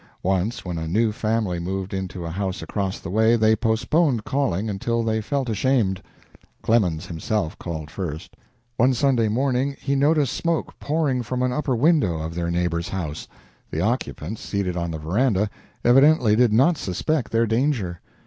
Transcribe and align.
Once 0.23 0.65
when 0.65 0.79
a 0.79 0.87
new 0.87 1.11
family 1.11 1.59
moved 1.59 1.93
into 1.93 2.25
a 2.25 2.31
house 2.31 2.63
across 2.63 2.99
the 2.99 3.11
way 3.11 3.35
they 3.35 3.55
postponed 3.55 4.23
calling 4.23 4.67
until 4.67 5.03
they 5.03 5.21
felt 5.21 5.47
ashamed. 5.47 6.01
Clemens 6.63 7.05
himself 7.05 7.55
called 7.59 7.91
first. 7.91 8.35
One 8.77 8.95
Sunday 8.95 9.27
morning 9.27 9.75
he 9.79 9.93
noticed 9.95 10.33
smoke 10.33 10.73
pouring 10.79 11.21
from 11.21 11.43
an 11.43 11.51
upper 11.53 11.75
window 11.75 12.17
of 12.19 12.33
their 12.33 12.49
neighbor's 12.49 12.89
house. 12.89 13.27
The 13.69 13.81
occupants, 13.81 14.41
seated 14.41 14.75
on 14.75 14.89
the 14.89 14.97
veranda, 14.97 15.51
evidently 15.85 16.35
did 16.35 16.51
not 16.51 16.79
suspect 16.79 17.31
their 17.31 17.45
danger. 17.45 18.01